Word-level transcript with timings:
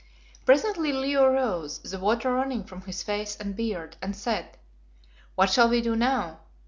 Presently 0.47 0.91
Leo 0.91 1.27
rose, 1.27 1.77
the 1.83 1.99
water 1.99 2.33
running 2.33 2.63
from 2.63 2.81
his 2.81 3.03
face 3.03 3.37
and 3.39 3.55
beard, 3.55 3.97
and 4.01 4.15
said 4.15 4.57
"What 5.35 5.51
shall 5.51 5.69
we 5.69 5.79
do 5.79 5.95
now? 5.95 6.39